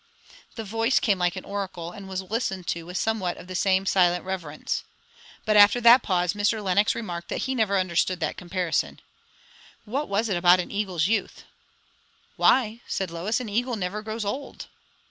'"The 0.55 0.63
voice 0.63 0.99
came 0.99 1.19
like 1.19 1.35
an 1.35 1.45
oracle, 1.45 1.91
and 1.91 2.09
was 2.09 2.23
listened 2.23 2.65
to 2.69 2.87
with 2.87 2.97
somewhat 2.97 3.37
of 3.37 3.45
the 3.45 3.53
same 3.53 3.85
silent 3.85 4.25
reverence. 4.25 4.83
But 5.45 5.57
after 5.57 5.79
that 5.79 6.01
pause 6.01 6.33
Mr. 6.33 6.63
Lenox 6.63 6.95
remarked 6.95 7.29
that 7.29 7.43
he 7.43 7.53
never 7.53 7.77
understood 7.77 8.19
that 8.19 8.35
comparison. 8.35 8.99
What 9.85 10.09
was 10.09 10.27
it 10.27 10.37
about 10.37 10.59
an 10.59 10.71
eagle's 10.71 11.05
youth? 11.05 11.43
"Why," 12.35 12.81
said 12.87 13.11
Lois, 13.11 13.39
"an 13.39 13.47
eagle 13.47 13.75
never 13.75 14.01
grows 14.01 14.25
old!" 14.25 14.69